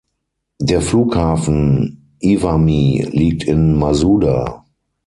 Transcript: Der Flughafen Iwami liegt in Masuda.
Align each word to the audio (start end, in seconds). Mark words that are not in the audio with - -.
Der 0.59 0.81
Flughafen 0.81 2.09
Iwami 2.23 3.07
liegt 3.11 3.43
in 3.43 3.77
Masuda. 3.77 4.65